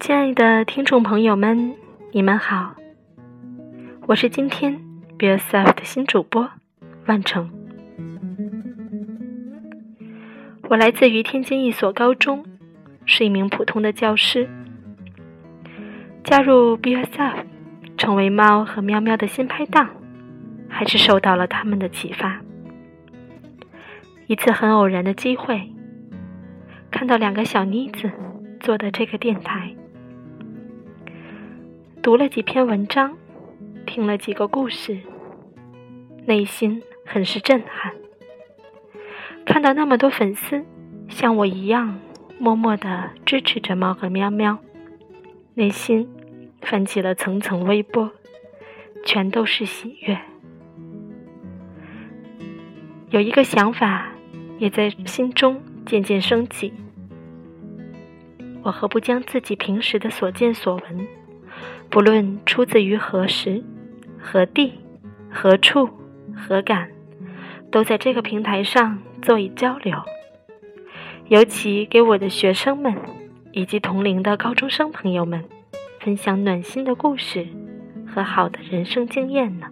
[0.00, 1.74] 亲爱的听众朋友们，
[2.10, 2.74] 你们好，
[4.06, 4.74] 我是今天
[5.18, 6.50] Be Yourself 的新主播
[7.06, 7.50] 万成。
[10.68, 12.44] 我来自于天津一所高中，
[13.04, 14.48] 是一名普通的教师。
[16.24, 17.44] 加入 Be Yourself，
[17.96, 19.90] 成为猫和喵喵的新拍档，
[20.68, 22.40] 还是受到了他们的启发。
[24.26, 25.70] 一次很偶然的机会，
[26.90, 28.10] 看到两个小妮子
[28.62, 29.74] 做的这个电台，
[32.00, 33.18] 读了几篇文章，
[33.84, 35.00] 听了几个故事，
[36.26, 37.92] 内心很是震撼。
[39.44, 40.64] 看到那么多粉丝
[41.08, 41.98] 像我一样
[42.38, 44.56] 默默的支持着猫和喵喵，
[45.54, 46.08] 内心
[46.60, 48.12] 泛起了层层微波，
[49.04, 50.16] 全都是喜悦。
[53.10, 54.08] 有一个想法。
[54.58, 56.72] 也在心中渐渐升起。
[58.62, 61.06] 我何不将自己平时的所见所闻，
[61.90, 63.62] 不论出自于何时、
[64.18, 64.74] 何地、
[65.30, 65.88] 何处、
[66.34, 66.88] 何感，
[67.70, 70.00] 都在这个平台上做以交流，
[71.28, 72.94] 尤其给我的学生们
[73.50, 75.44] 以及同龄的高中生朋友们
[75.98, 77.46] 分享暖心的故事
[78.06, 79.66] 和好的人生经验呢？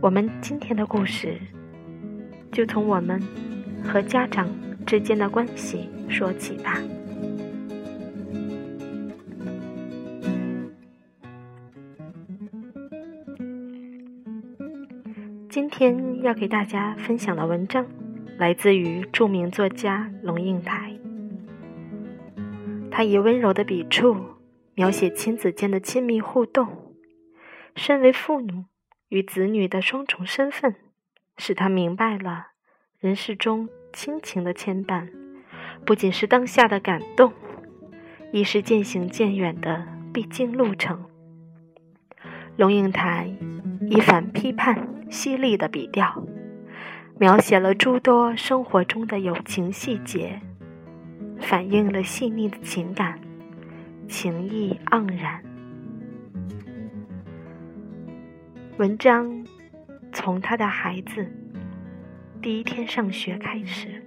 [0.00, 1.38] 我们今天的故事。
[2.50, 3.18] 就从我们
[3.82, 4.46] 和家长
[4.92, 6.78] 之间的关系说起吧。
[15.48, 17.86] 今天要给大家分享的文章
[18.36, 20.94] 来自于著名作家龙应台，
[22.90, 24.14] 他以温柔的笔触
[24.74, 26.94] 描写亲子间的亲密互动，
[27.74, 28.66] 身为父母
[29.08, 30.74] 与子女的双重身份。
[31.38, 32.48] 使他明白了，
[33.00, 35.08] 人世中亲情的牵绊，
[35.84, 37.32] 不仅是当下的感动，
[38.32, 41.04] 亦是渐行渐远的必经路程。
[42.56, 43.30] 龙应台
[43.90, 46.24] 以反批判、犀利的笔调，
[47.18, 50.40] 描写了诸多生活中的友情细节，
[51.40, 53.18] 反映了细腻的情感，
[54.08, 55.42] 情意盎然。
[58.78, 59.44] 文章。
[60.14, 61.26] 从他的孩子
[62.42, 64.02] 第一天上学开始，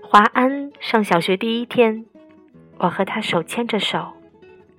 [0.00, 2.06] 华安上小学第一天，
[2.78, 4.14] 我和他手牵着手，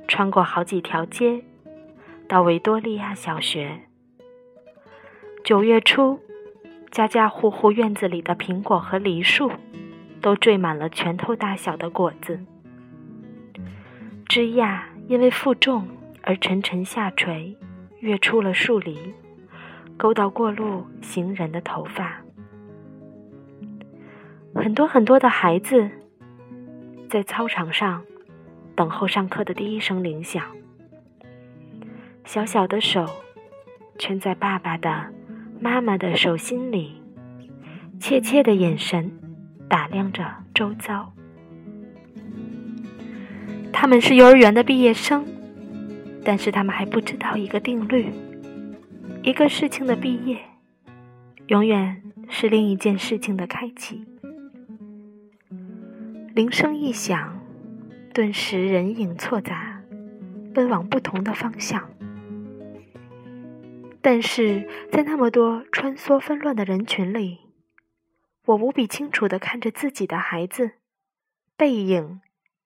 [0.07, 1.43] 穿过好几条街，
[2.27, 3.81] 到维多利亚小学。
[5.43, 6.19] 九月初，
[6.89, 9.51] 家家户户院子里的苹果和梨树。
[10.22, 12.39] 都缀满了拳头大小的果子，
[14.33, 15.88] 枝桠因为负重
[16.23, 17.55] 而沉沉下垂，
[17.99, 18.97] 跃出了树篱，
[19.95, 22.19] 勾到过路行人的头发。
[24.55, 25.88] 很多很多的孩子
[27.07, 28.03] 在操场上
[28.75, 30.43] 等候上课的第一声铃响，
[32.25, 33.07] 小小的手
[33.99, 35.13] 圈在爸爸的、
[35.59, 36.99] 妈妈的手心里，
[37.99, 39.11] 怯怯的眼神。
[39.69, 41.13] 打量着周遭，
[43.83, 45.25] 他们是幼儿园的毕业生，
[46.23, 48.13] 但是他们还不知道一个定律：
[49.23, 50.39] 一个事情的毕业，
[51.47, 54.05] 永远是另一件事情的开启。
[56.33, 57.38] 铃声一响，
[58.13, 59.81] 顿时人影错杂，
[60.53, 61.89] 奔往不同的方向。
[64.01, 67.39] 但是在那么多穿梭纷乱的人群里，
[68.45, 70.72] 我无比清楚的看着自己的孩子
[71.57, 72.22] 背影，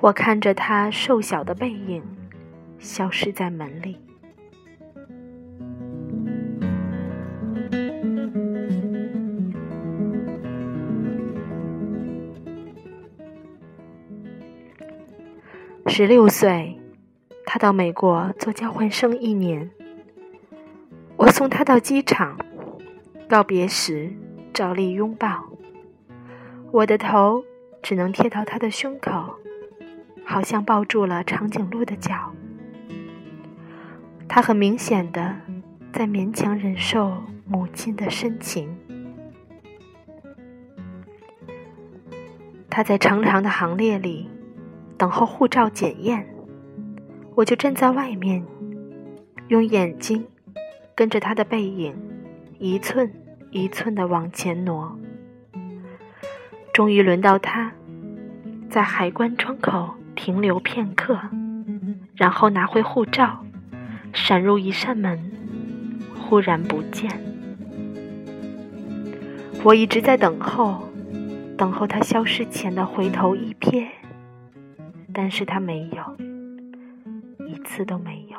[0.00, 2.02] 我看着他瘦小的背影
[2.78, 3.98] 消失在门里。
[15.86, 16.78] 十六岁，
[17.44, 19.68] 他到美国做交换生一年。
[21.16, 22.38] 我送他到机场，
[23.28, 24.12] 告别时。
[24.54, 25.44] 照例拥抱，
[26.72, 27.44] 我的头
[27.80, 29.36] 只能贴到他的胸口，
[30.28, 32.34] 好像抱住了长颈鹿的脚。
[34.28, 35.34] 他很明显的
[35.90, 37.16] 在勉强忍受
[37.46, 38.76] 母亲的深情。
[42.68, 44.28] 他在长长的行列里
[44.98, 46.28] 等候护照检验，
[47.34, 48.44] 我就站在外面，
[49.48, 50.26] 用眼睛
[50.94, 51.96] 跟着他的背影
[52.58, 53.10] 一寸
[53.50, 54.94] 一寸的往前挪。
[56.74, 57.72] 终于轮到他，
[58.68, 61.16] 在海关窗口停留片刻，
[62.16, 63.44] 然后拿回护照，
[64.12, 65.30] 闪入一扇门，
[66.16, 67.08] 忽然不见。
[69.62, 70.82] 我一直在等候。
[71.56, 73.86] 等候他消失前的回头一瞥，
[75.12, 76.16] 但是他没有，
[77.46, 78.38] 一次都没有。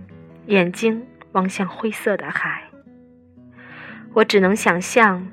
[0.47, 2.63] 眼睛望向灰色的海。
[4.13, 5.31] 我只能想象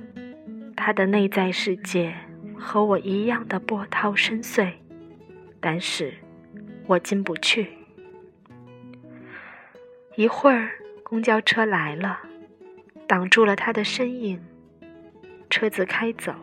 [0.76, 2.14] 他的内在世界。
[2.60, 4.72] 和我一样的波涛深邃，
[5.60, 6.12] 但是
[6.88, 7.68] 我进不去。
[10.16, 10.72] 一会儿，
[11.04, 12.18] 公交车来了，
[13.06, 14.44] 挡住了他的身影。
[15.48, 16.34] 车子开走，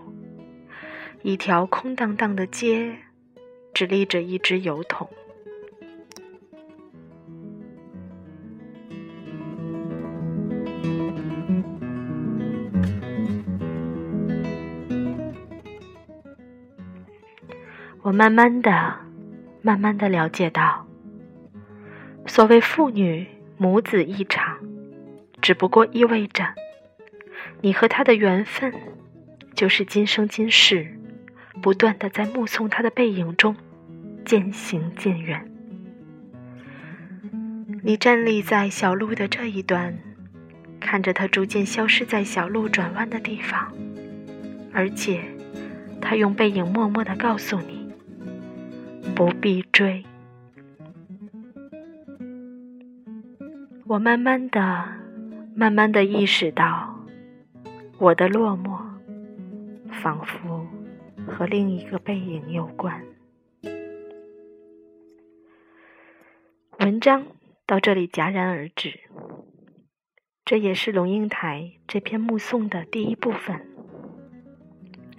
[1.21, 2.95] 一条空荡荡的街，
[3.73, 5.09] 只立着一只油桶。
[18.05, 18.97] 我慢慢的、
[19.63, 20.85] 慢慢的了解到，
[22.27, 23.25] 所谓父女
[23.57, 24.59] 母子一场，
[25.41, 26.45] 只不过意味着，
[27.61, 28.71] 你和他的缘分，
[29.55, 30.99] 就是今生今世，
[31.63, 33.55] 不断的在目送他的背影中
[34.23, 35.43] 渐行渐远。
[37.81, 39.97] 你站立在小路的这一端，
[40.79, 43.73] 看着他逐渐消失在小路转弯的地方，
[44.71, 45.23] 而且，
[45.99, 47.74] 他用背影默默的告诉你。
[49.15, 50.03] 不必追。
[53.87, 54.89] 我慢慢的、
[55.55, 56.99] 慢慢的意识到，
[57.97, 58.77] 我的落寞
[59.89, 60.67] 仿佛
[61.25, 63.05] 和另一个背影有关。
[66.79, 67.25] 文章
[67.65, 68.99] 到这里戛然而止。
[70.43, 73.65] 这也是龙应台这篇目送的第一部分。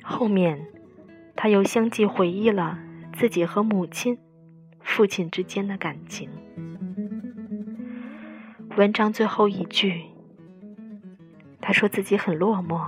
[0.02, 0.66] 后面，
[1.34, 2.78] 他又相继回忆了。
[3.18, 4.18] 自己和母亲、
[4.80, 6.28] 父亲之间的感情。
[8.76, 10.02] 文章最后一句，
[11.62, 12.78] 他说自己很落寞，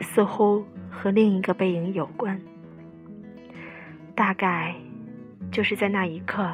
[0.00, 2.40] 似乎和另一个背影有关。
[4.16, 4.74] 大概
[5.52, 6.52] 就是在那一刻，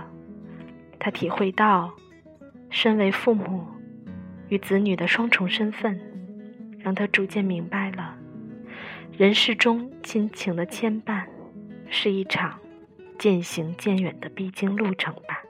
[0.99, 1.91] 他体会到，
[2.69, 3.67] 身为父母
[4.51, 5.99] 与子女的双重身份，
[6.79, 8.15] 让他逐渐明白了
[9.17, 11.22] 人世中亲情的牵绊。
[11.95, 12.59] 是一场
[13.19, 15.45] 渐行渐远的必经路程吧。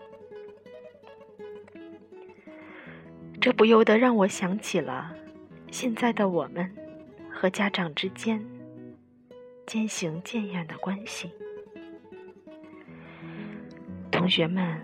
[3.40, 5.14] 这不由得让我想起了
[5.70, 6.68] 现在的我们
[7.30, 8.44] 和家长之间
[9.66, 11.30] 渐行渐远的关系。
[14.10, 14.82] 同学们，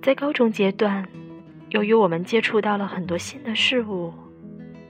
[0.00, 1.06] 在高中阶段，
[1.70, 4.14] 由于我们接触到了很多新的事物，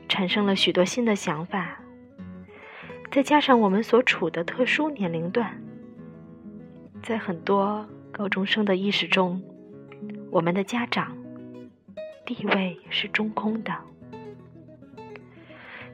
[0.06, 1.80] 产生了许多新的想法，
[3.10, 5.58] 再加上我们所处的特殊年龄段。
[7.08, 9.40] 在很多高中生的意识中，
[10.30, 11.16] 我们的家长
[12.26, 13.72] 地位是中空的。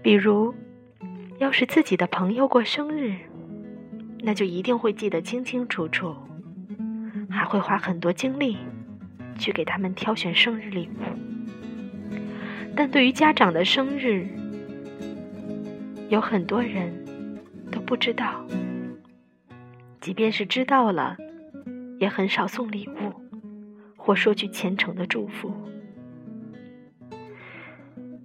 [0.03, 0.53] 比如，
[1.39, 3.15] 要是自己的朋友过生日，
[4.23, 6.17] 那就一定会记得清清楚楚，
[7.31, 8.57] 还会花很多精力
[9.39, 12.25] 去给他们挑选生日礼物。
[12.75, 14.27] 但对于家长的生日，
[16.09, 16.93] 有很多人
[17.71, 18.45] 都不知道。
[20.05, 21.17] 即便是知道了，
[21.99, 23.15] 也很少送礼物，
[23.97, 25.51] 或说句虔诚的祝福。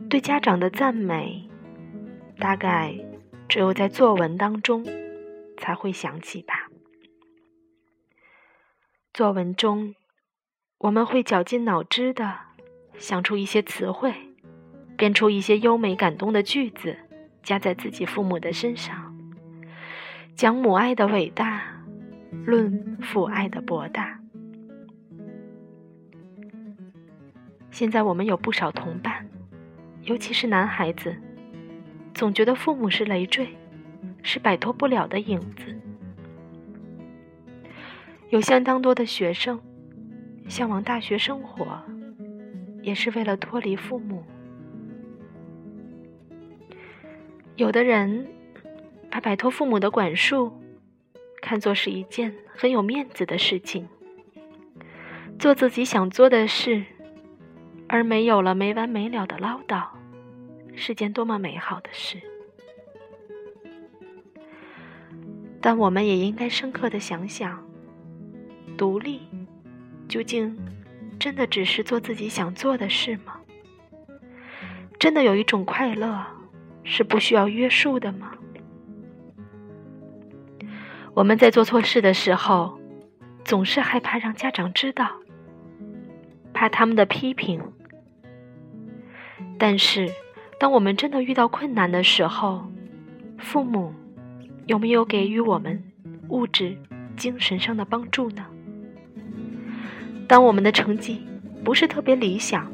[0.09, 1.50] 对家长的赞美，
[2.38, 2.93] 大概
[3.48, 4.86] 只有在作文当中
[5.55, 6.67] 才会想起吧。
[9.13, 9.95] 作文中，
[10.79, 12.39] 我们会绞尽脑汁的
[12.98, 14.13] 想出一些词汇，
[14.98, 16.98] 编出一些优美感动的句子，
[17.41, 19.09] 加在自己父母的身上，
[20.39, 21.62] 讲母爱的伟大，
[22.46, 24.22] 论父爱的博大。
[27.72, 29.27] 现在我们有不少同伴，
[30.03, 31.13] 尤其是男孩子，
[32.13, 33.50] 总觉得父母是累赘，
[34.24, 35.77] 是摆脱不了的影子。
[38.29, 39.60] 有相当多的学生
[40.48, 41.84] 向往大学生活，
[42.81, 44.24] 也是为了脱离父母。
[47.58, 48.25] 有的人
[49.12, 50.62] 把摆脱父母的管束
[51.42, 53.88] 看作是一件很有面子的事情，
[55.38, 56.84] 做自己想做的事，
[57.88, 59.88] 而没有了没完没了的唠叨，
[60.75, 62.22] 是件多么美好的事。
[65.62, 67.66] 但我们也应该深刻的想想，
[68.78, 69.22] 独立
[70.08, 70.58] 究竟
[71.20, 73.39] 真的只是做自己想做的事吗？
[74.98, 76.25] 真的有一种快乐？
[76.86, 78.32] 是不需要约束的吗？
[81.19, 82.79] 我们在做错事的时候，
[83.43, 85.11] 总是害怕让家长知道，
[86.53, 87.61] 怕他们的批评。
[89.57, 90.09] 但是，
[90.57, 92.65] 当我们真的遇到困难的时候，
[93.38, 93.93] 父母
[94.65, 95.83] 有没有给予我们
[96.29, 96.77] 物质、
[97.17, 98.45] 精神上的帮助呢？
[100.25, 101.27] 当我们的成绩
[101.65, 102.71] 不是特别理想，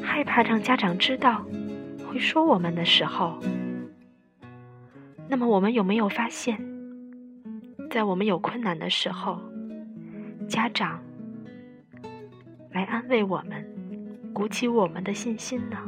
[0.00, 1.44] 害怕让家长知道。
[2.06, 3.36] 会说我们的时候，
[5.26, 6.56] 那么我们有没有发现，
[7.94, 9.40] 在我们有困难的时候，
[10.48, 11.00] 家长
[12.72, 13.64] 来安慰我们，
[14.32, 15.78] 鼓起我们的信心呢？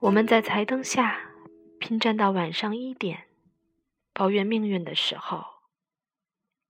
[0.00, 1.16] 我们在台灯下
[1.78, 3.20] 拼战到晚上一点，
[4.12, 5.42] 抱怨命运的时候，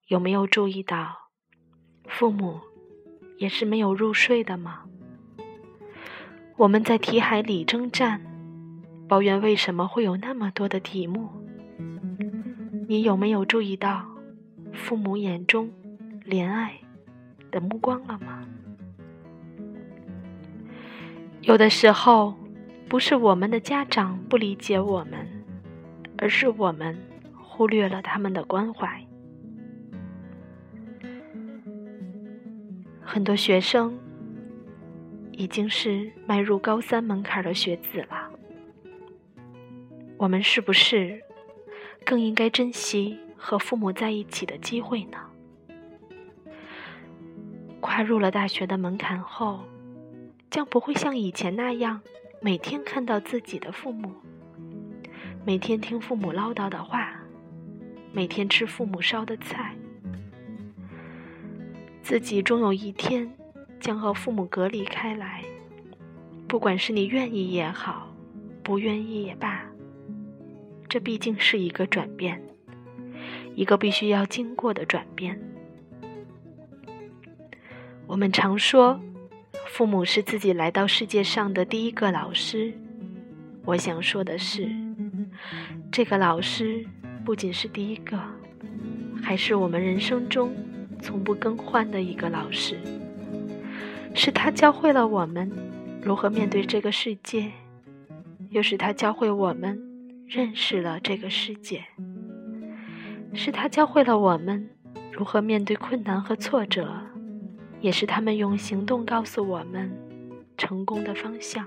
[0.06, 1.30] 有没有注意到，
[2.06, 2.60] 父母
[3.38, 4.84] 也是没有入睡的吗？
[6.56, 8.24] 我们在题海里征战，
[9.08, 11.44] 抱怨为什么会有那么多的题目。
[12.86, 14.06] 你有没有注意到
[14.72, 15.70] 父母眼中
[16.24, 16.74] 怜爱
[17.50, 18.46] 的目光了吗？
[21.42, 22.34] 有的时候，
[22.88, 25.26] 不是我们的家长不理解我们，
[26.18, 26.96] 而是我们
[27.34, 29.04] 忽略了他们的关怀。
[33.02, 33.96] 很多学生。
[35.38, 38.30] 已经是迈入高三门槛的学子了，
[40.16, 41.22] 我们是不是
[42.06, 45.18] 更应该珍惜和父母在一起的机会呢？
[47.80, 49.64] 跨入了大学的门槛后，
[50.48, 52.00] 将不会像以前那样
[52.40, 54.12] 每天看到自己的父母，
[55.44, 57.20] 每天听父母唠叨的话，
[58.12, 59.74] 每天吃父母烧的菜，
[62.02, 63.30] 自己终有一天。
[63.78, 65.44] 将和父母隔离开来，
[66.48, 68.08] 不管是你愿意也好，
[68.62, 69.65] 不愿意也罢，
[70.88, 72.40] 这毕竟是一个转变，
[73.54, 75.38] 一个必须要经过的转变。
[78.06, 79.00] 我们常说，
[79.66, 82.72] 父母是自己来到世界上的第一个老师。
[83.64, 84.70] 我想说的是，
[85.90, 86.86] 这个老师
[87.24, 88.16] 不仅是第一个，
[89.20, 90.54] 还是我们人生中
[91.02, 92.78] 从不更换的一个老师。
[94.14, 95.50] 是他教会了我们
[96.00, 97.50] 如何面对这个世界，
[98.50, 99.78] 又是他教会我们
[100.26, 101.84] 认识了这个世界。
[103.34, 104.70] 是他教会了我们
[105.12, 107.02] 如何面对困难和挫折，
[107.80, 109.90] 也是他们用行动告诉我们
[110.56, 111.66] 成功的方向。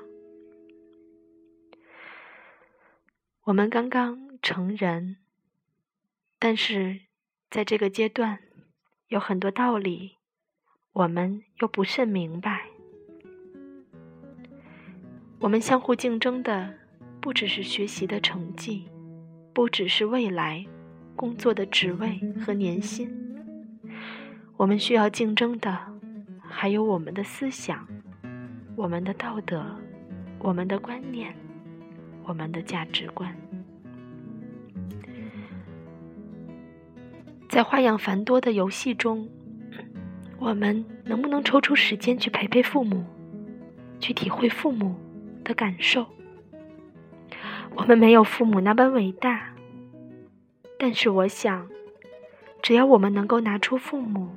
[3.43, 5.17] 我们刚刚成人，
[6.39, 7.01] 但是
[7.49, 8.39] 在这个阶段，
[9.07, 10.17] 有很多道理。
[10.91, 12.65] 我们又不甚明白，
[15.39, 16.78] 我们相互竞争的
[17.21, 18.87] 不只是学习的成绩，
[19.53, 20.65] 不只是未来
[21.15, 23.13] 工作的职位和年薪，
[24.55, 25.77] 我们需要竞争的
[26.41, 27.85] 还有我们的思想、
[28.75, 29.65] 我们的道德、
[30.39, 31.35] 我们的观念、
[32.23, 33.35] 我们的价值观，
[37.49, 39.27] 在花样繁多的游戏中。
[40.41, 43.03] 我们能不能抽出时间去陪陪父母，
[43.99, 44.95] 去体会父母
[45.43, 46.07] 的感受？
[47.79, 49.53] 我们没有父母那般伟大，
[50.77, 51.65] 但是我想，
[52.61, 54.29] 只要我们能够拿出父母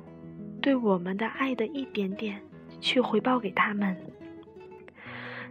[0.61, 2.41] 对我们的爱的一点点
[2.81, 3.97] 去回报给他们，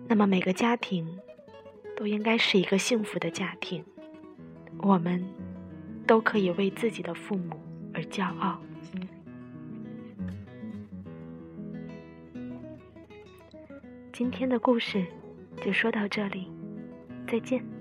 [0.07, 1.05] 那么每个家庭
[1.95, 3.83] 都应该是一个幸福的家庭。
[4.79, 5.23] 我们
[6.07, 7.59] 都可以为自己的父母
[7.93, 8.57] 而骄傲。
[14.13, 15.05] 今天的故事
[15.61, 16.49] 就说到这里。
[17.27, 17.80] 再见。